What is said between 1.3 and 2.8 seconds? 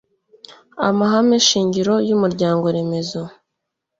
shingiro yumuryango